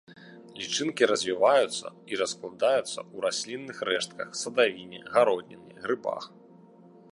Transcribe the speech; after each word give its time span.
Лічынкі 0.61 1.03
развіваюцца 1.11 1.85
ў 1.91 2.21
раскладаюцца 2.21 3.05
раслінных 3.27 3.77
рэштках, 3.91 4.27
садавіне, 4.41 4.99
гародніне, 5.17 5.71
грыбах. 5.85 6.23